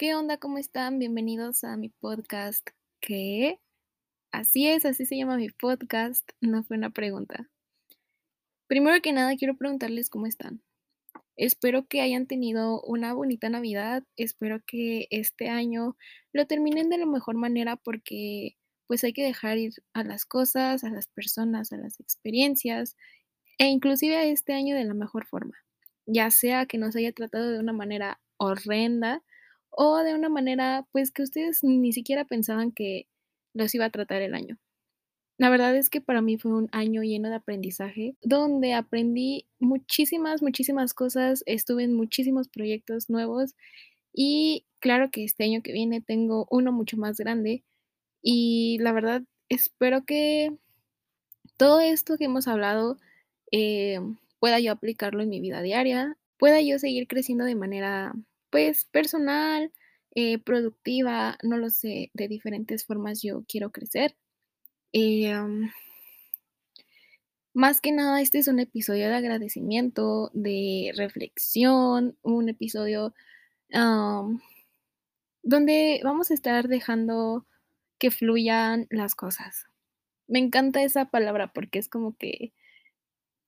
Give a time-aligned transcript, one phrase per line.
[0.00, 0.38] ¿Qué onda?
[0.38, 0.98] ¿Cómo están?
[0.98, 2.66] Bienvenidos a mi podcast.
[3.00, 3.60] ¿Qué?
[4.32, 6.26] Así es, así se llama mi podcast.
[6.40, 7.50] No fue una pregunta.
[8.66, 10.62] Primero que nada, quiero preguntarles cómo están.
[11.36, 14.02] Espero que hayan tenido una bonita Navidad.
[14.16, 15.98] Espero que este año
[16.32, 18.56] lo terminen de la mejor manera porque
[18.86, 22.96] pues hay que dejar ir a las cosas, a las personas, a las experiencias
[23.58, 25.58] e inclusive a este año de la mejor forma.
[26.06, 29.22] Ya sea que nos haya tratado de una manera horrenda
[29.70, 33.06] o de una manera pues que ustedes ni siquiera pensaban que
[33.54, 34.58] los iba a tratar el año.
[35.38, 40.42] La verdad es que para mí fue un año lleno de aprendizaje, donde aprendí muchísimas,
[40.42, 43.54] muchísimas cosas, estuve en muchísimos proyectos nuevos
[44.12, 47.64] y claro que este año que viene tengo uno mucho más grande
[48.22, 50.52] y la verdad espero que
[51.56, 52.98] todo esto que hemos hablado
[53.50, 53.98] eh,
[54.40, 58.14] pueda yo aplicarlo en mi vida diaria, pueda yo seguir creciendo de manera
[58.50, 59.72] pues personal,
[60.14, 64.16] eh, productiva, no lo sé, de diferentes formas yo quiero crecer.
[67.52, 73.14] Más que nada, este es un episodio de agradecimiento, de reflexión, un episodio
[75.42, 77.46] donde vamos a estar dejando
[77.98, 79.66] que fluyan las cosas.
[80.26, 82.52] Me encanta esa palabra porque es como que,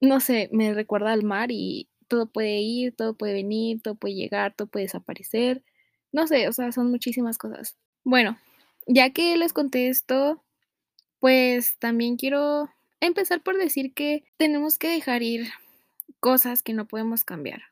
[0.00, 4.14] no sé, me recuerda al mar y todo puede ir, todo puede venir, todo puede
[4.14, 5.62] llegar, todo puede desaparecer.
[6.12, 7.76] No sé, o sea, son muchísimas cosas.
[8.04, 8.38] Bueno,
[8.86, 10.42] ya que les conté esto,
[11.18, 15.48] pues también quiero empezar por decir que tenemos que dejar ir
[16.20, 17.62] cosas que no podemos cambiar.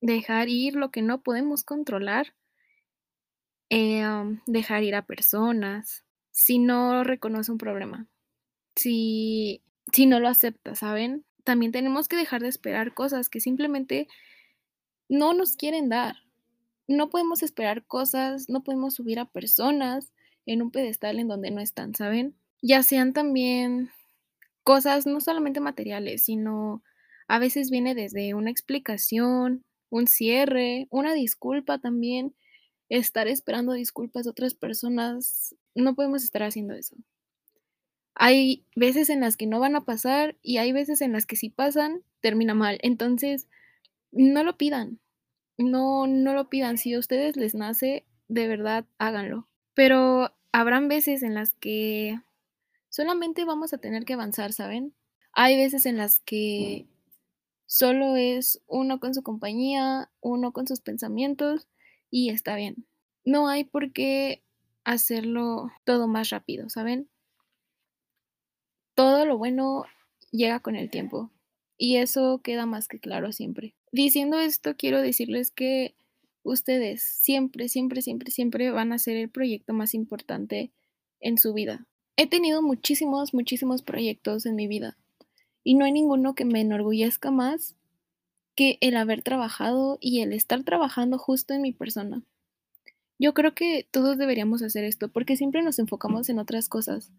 [0.00, 2.34] Dejar ir lo que no podemos controlar.
[3.70, 4.04] Eh,
[4.46, 6.04] dejar ir a personas.
[6.30, 8.06] Si no reconoce un problema.
[8.76, 11.24] Si, si no lo acepta, ¿saben?
[11.44, 14.08] También tenemos que dejar de esperar cosas que simplemente
[15.08, 16.16] no nos quieren dar.
[16.88, 20.12] No podemos esperar cosas, no podemos subir a personas
[20.46, 22.34] en un pedestal en donde no están, ¿saben?
[22.62, 23.90] Ya sean también
[24.62, 26.82] cosas no solamente materiales, sino
[27.28, 32.34] a veces viene desde una explicación, un cierre, una disculpa también.
[32.90, 36.96] Estar esperando disculpas de otras personas, no podemos estar haciendo eso.
[38.14, 41.36] Hay veces en las que no van a pasar y hay veces en las que
[41.36, 42.78] si pasan, termina mal.
[42.82, 43.48] Entonces,
[44.12, 45.00] no lo pidan.
[45.58, 46.78] No, no lo pidan.
[46.78, 49.48] Si a ustedes les nace, de verdad, háganlo.
[49.74, 52.20] Pero habrán veces en las que
[52.88, 54.94] solamente vamos a tener que avanzar, ¿saben?
[55.32, 56.86] Hay veces en las que
[57.66, 61.66] solo es uno con su compañía, uno con sus pensamientos
[62.10, 62.86] y está bien.
[63.24, 64.44] No hay por qué
[64.84, 67.08] hacerlo todo más rápido, ¿saben?
[68.94, 69.84] Todo lo bueno
[70.30, 71.30] llega con el tiempo
[71.76, 73.74] y eso queda más que claro siempre.
[73.92, 75.94] Diciendo esto, quiero decirles que
[76.42, 80.70] ustedes siempre, siempre, siempre, siempre van a ser el proyecto más importante
[81.20, 81.86] en su vida.
[82.16, 84.96] He tenido muchísimos, muchísimos proyectos en mi vida
[85.64, 87.74] y no hay ninguno que me enorgullezca más
[88.54, 92.22] que el haber trabajado y el estar trabajando justo en mi persona.
[93.18, 97.10] Yo creo que todos deberíamos hacer esto porque siempre nos enfocamos en otras cosas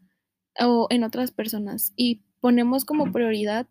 [0.59, 3.67] o en otras personas y ponemos como prioridad,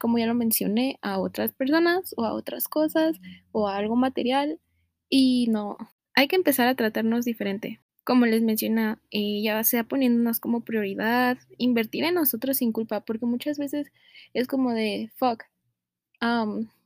[0.00, 3.18] como ya lo mencioné, a otras personas o a otras cosas
[3.52, 4.60] o a algo material
[5.08, 5.76] y no,
[6.14, 7.80] hay que empezar a tratarnos diferente.
[8.04, 13.26] Como les menciona, eh, ya sea poniéndonos como prioridad, invertir en nosotros sin culpa, porque
[13.26, 13.92] muchas veces
[14.34, 15.44] es como de, fuck,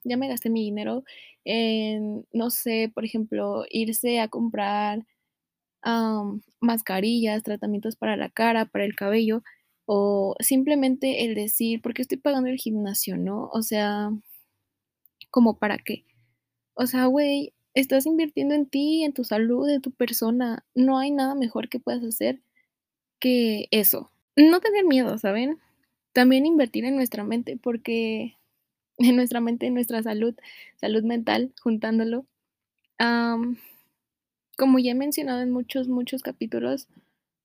[0.04, 1.04] ya me gasté mi dinero
[1.44, 5.06] en, no sé, por ejemplo, irse a comprar
[6.60, 9.42] mascarillas, tratamientos para la cara, para el cabello,
[9.86, 13.48] o simplemente el decir, ¿por qué estoy pagando el gimnasio, no?
[13.52, 14.10] O sea,
[15.30, 16.04] ¿como para qué?
[16.74, 20.64] O sea, güey, estás invirtiendo en ti, en tu salud, en tu persona.
[20.74, 22.41] No hay nada mejor que puedas hacer
[23.20, 24.10] que eso.
[24.36, 25.58] No tener miedo, ¿saben?
[26.12, 28.36] También invertir en nuestra mente, porque
[28.98, 30.34] en nuestra mente, en nuestra salud,
[30.76, 32.26] salud mental, juntándolo
[34.56, 36.88] como ya he mencionado en muchos, muchos capítulos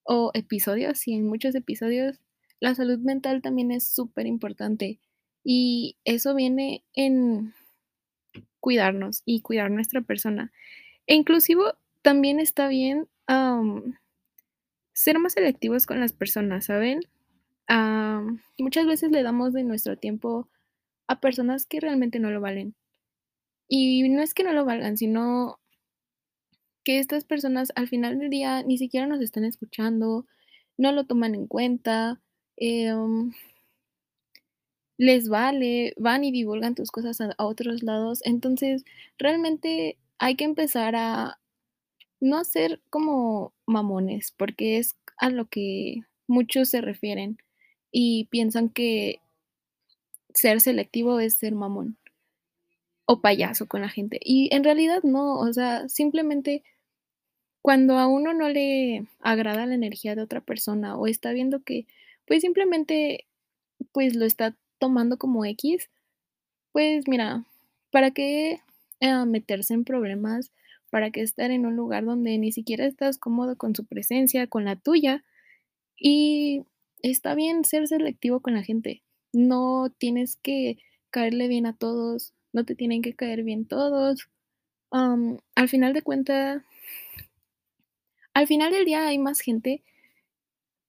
[0.04, 2.20] o episodios, y en muchos episodios,
[2.60, 5.00] la salud mental también es súper importante.
[5.44, 7.54] Y eso viene en
[8.60, 10.52] cuidarnos y cuidar nuestra persona.
[11.08, 11.62] E inclusive
[12.02, 13.08] también está bien
[14.94, 17.02] ser más selectivos con las personas, ¿saben?
[18.58, 20.50] muchas veces le damos de nuestro tiempo
[21.08, 22.76] a personas que realmente no lo valen.
[23.70, 25.61] Y no es que no lo valgan, sino
[26.84, 30.26] que estas personas al final del día ni siquiera nos están escuchando,
[30.78, 32.22] no lo toman en cuenta,
[32.58, 33.34] em,
[34.98, 38.20] les vale, van y divulgan tus cosas a, otros lados.
[38.24, 38.86] Entonces,
[39.18, 41.40] realmente hay que empezar a
[42.20, 47.38] no ser como mamones, porque es a lo que muchos se refieren
[47.92, 49.22] y piensan que
[50.34, 51.98] ser selectivo es ser mamón
[53.06, 54.20] o payaso con la gente.
[54.24, 56.64] Y en realidad no, o sea, simplemente
[57.62, 61.86] cuando a uno no le agrada la energía de otra persona o está viendo que
[62.26, 63.28] pues simplemente
[63.92, 65.90] pues lo está tomando como X,
[66.72, 67.46] pues mira,
[67.92, 68.62] ¿para qué
[69.00, 70.52] eh, meterse en problemas?
[70.90, 74.66] ¿Para qué estar en un lugar donde ni siquiera estás cómodo con su presencia, con
[74.66, 75.24] la tuya?
[75.98, 76.66] Y
[77.02, 79.04] está bien ser selectivo con la gente.
[79.34, 80.78] No tienes que
[81.12, 84.28] caerle bien a todos, no te tienen que caer bien todos.
[84.92, 86.64] al final de cuentas,
[88.34, 89.84] al final del día hay más gente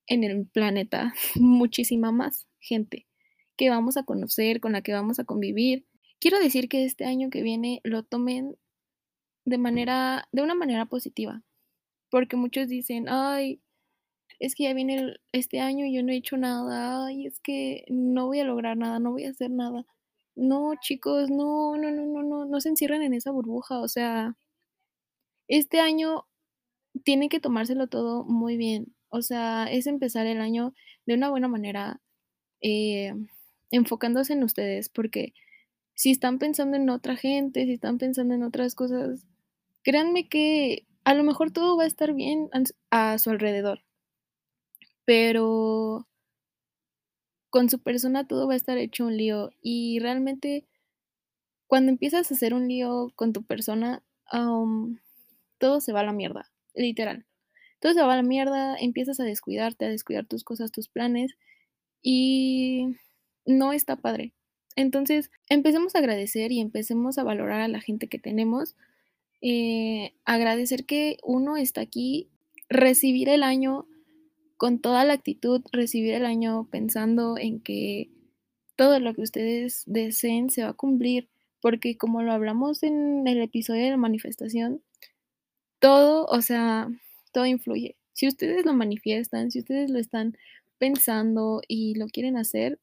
[0.06, 3.06] en el planeta, muchísima más gente
[3.56, 5.86] que vamos a conocer, con la que vamos a convivir.
[6.20, 8.56] Quiero decir que este año que viene lo tomen
[9.44, 11.42] de manera, de una manera positiva,
[12.10, 13.60] porque muchos dicen, ay,
[14.38, 17.84] es que ya viene este año y yo no he hecho nada, ay, es que
[17.88, 19.86] no voy a lograr nada, no voy a hacer nada.
[20.36, 24.36] No, chicos, no, no, no, no, no, no se encierren en esa burbuja, o sea,
[25.48, 26.26] este año
[27.04, 30.74] tienen que tomárselo todo muy bien, o sea, es empezar el año
[31.06, 32.00] de una buena manera,
[32.62, 33.14] eh,
[33.72, 35.34] enfocándose en ustedes, porque
[35.94, 39.26] si están pensando en otra gente, si están pensando en otras cosas,
[39.84, 42.50] créanme que a lo mejor todo va a estar bien
[42.90, 43.82] a su alrededor,
[45.04, 46.06] pero
[47.52, 50.64] con su persona todo va a estar hecho un lío y realmente
[51.66, 54.02] cuando empiezas a hacer un lío con tu persona,
[55.58, 57.26] todo se va a la mierda, literal.
[57.78, 61.36] Todo se va a la mierda, empiezas a descuidarte, a descuidar tus cosas, tus planes
[62.00, 62.96] y
[63.44, 64.32] no está padre.
[64.74, 68.76] Entonces, empecemos a agradecer y empecemos a valorar a la gente que tenemos.
[69.42, 72.30] Eh, agradecer que uno está aquí,
[72.70, 73.86] recibir el año
[74.62, 78.12] con toda la actitud, recibir el año pensando en que
[78.76, 81.28] todo lo que ustedes deseen se va a cumplir,
[81.60, 84.80] porque como lo hablamos en el episodio de la manifestación,
[85.80, 86.86] todo, o sea,
[87.32, 87.96] todo influye.
[88.12, 90.36] Si ustedes lo manifiestan, si ustedes lo están
[90.78, 92.78] pensando y lo quieren hacer,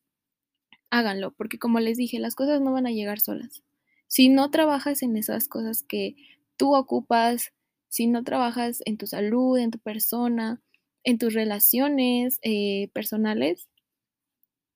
[0.89, 3.63] háganlo, porque como les dije, las cosas no van a llegar solas.
[4.05, 6.17] Si no trabajas en esas cosas que
[6.57, 7.53] tú ocupas,
[7.87, 10.61] si no trabajas en tu salud, en tu persona,
[11.03, 13.67] en tus relaciones eh, personales,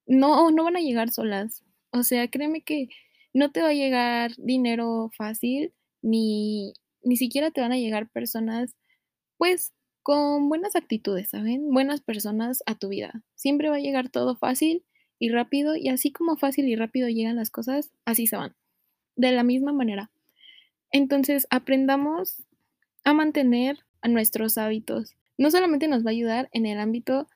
[0.06, 1.64] no, no van a llegar solas.
[1.92, 2.90] O sea, créeme que
[3.34, 6.74] no te va a llegar dinero fácil, ni,
[7.04, 8.76] ni siquiera te van a llegar personas,
[9.38, 9.74] pues,
[10.04, 11.70] con buenas actitudes, ¿saben?
[11.72, 13.24] Buenas personas a tu vida.
[13.36, 14.84] Siempre va a llegar todo fácil
[15.18, 18.56] y rápido y así como fácil y rápido llegan las cosas, así se van.
[19.16, 20.12] De la misma manera.
[20.92, 22.44] Entonces, aprendamos
[23.04, 25.16] a mantener a nuestros hábitos.
[25.38, 27.28] No solamente nos va a ayudar en el ámbito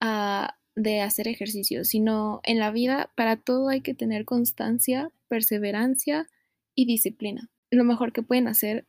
[0.00, 6.26] ah, de hacer ejercicio, sino en la vida, para todo hay que tener constancia, perseverancia
[6.74, 7.48] y disciplina.
[7.70, 8.86] Lo mejor que pueden hacer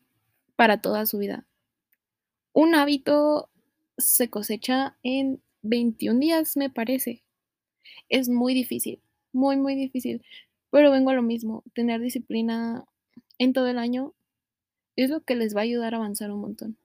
[0.55, 1.45] para toda su vida.
[2.53, 3.49] Un hábito
[3.97, 7.23] se cosecha en 21 días, me parece
[8.09, 8.99] es muy difícil,
[9.33, 10.21] muy, muy difícil.
[10.69, 12.85] Pero vengo a lo mismo, tener disciplina
[13.39, 14.13] en todo el año
[14.95, 16.77] es lo que les va a ayudar a avanzar un montón.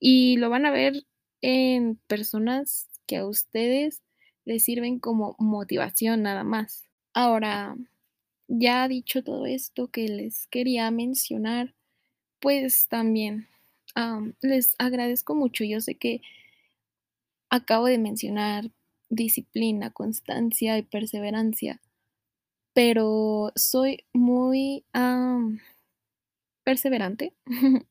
[0.00, 1.04] Y lo van a ver
[1.40, 4.02] en personas que a ustedes
[4.44, 6.84] les sirven como motivación nada más.
[7.12, 7.76] Ahora,
[8.48, 11.74] ya dicho todo esto que les quería mencionar,
[12.40, 13.48] pues también
[14.40, 15.64] les agradezco mucho.
[15.64, 16.22] Yo sé que
[17.50, 18.70] acabo de mencionar
[19.08, 21.80] disciplina, constancia y perseverancia,
[22.74, 24.84] pero soy muy
[26.64, 27.32] perseverante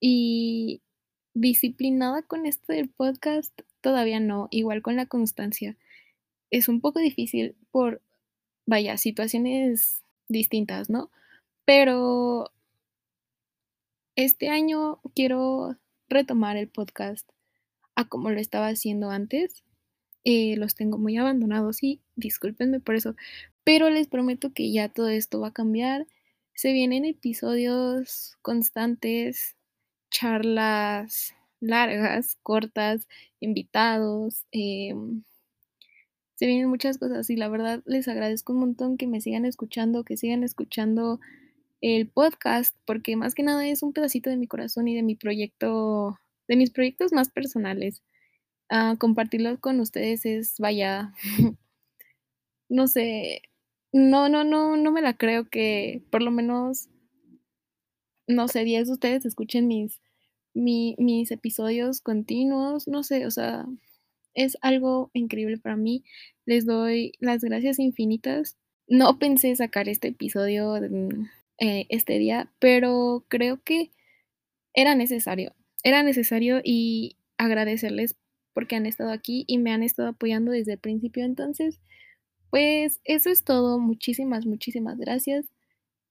[0.00, 0.80] y
[1.36, 5.76] disciplinada con esto del podcast todavía no, igual con la constancia.
[6.50, 8.00] Es un poco difícil por,
[8.66, 11.10] vaya, situaciones distintas, ¿no?
[11.64, 12.50] Pero
[14.16, 15.76] este año quiero
[16.08, 17.28] retomar el podcast
[17.94, 19.64] a como lo estaba haciendo antes
[20.28, 23.14] eh, los tengo muy abandonados y discúlpenme por eso,
[23.62, 26.08] pero les prometo que ya todo esto va a cambiar.
[26.52, 29.55] Se vienen episodios constantes,
[30.10, 33.08] charlas largas, cortas,
[33.40, 34.44] invitados.
[34.52, 35.22] Em,
[36.36, 40.04] se vienen muchas cosas y la verdad les agradezco un montón que me sigan escuchando,
[40.04, 41.20] que sigan escuchando
[41.80, 45.14] el podcast, porque más que nada es un pedacito de mi corazón y de mi
[45.14, 48.02] proyecto, de mis proyectos más personales
[48.98, 51.12] compartirlo con ustedes es, vaya,
[52.68, 53.42] no sé,
[53.92, 56.88] no, no, no, no me la creo que por lo menos
[58.26, 60.00] no sé, 10 de ustedes escuchen mis
[60.54, 63.66] mi mis episodios continuos, no sé, o sea,
[64.36, 66.04] es algo increíble para mí.
[66.44, 68.56] Les doy las gracias infinitas.
[68.86, 70.76] No pensé sacar este episodio,
[71.58, 73.90] eh, este día, pero creo que
[74.74, 75.54] era necesario.
[75.82, 78.16] Era necesario y agradecerles
[78.54, 81.24] porque han estado aquí y me han estado apoyando desde el principio.
[81.24, 81.80] Entonces,
[82.50, 83.78] pues eso es todo.
[83.78, 85.46] Muchísimas, muchísimas gracias.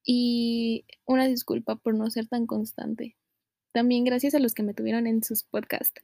[0.05, 3.15] Y una disculpa por no ser tan constante.
[3.73, 6.01] También gracias a los que me tuvieron en sus podcasts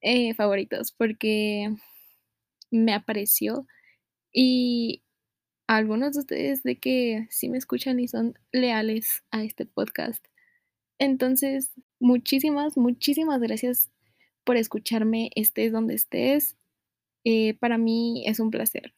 [0.00, 1.74] eh, favoritos, porque
[2.70, 3.66] me apareció
[4.32, 5.02] y
[5.66, 10.24] algunos de ustedes de que sí me escuchan y son leales a este podcast.
[10.98, 13.90] Entonces, muchísimas, muchísimas gracias
[14.44, 16.56] por escucharme, estés donde estés.
[17.24, 18.94] Eh, para mí es un placer.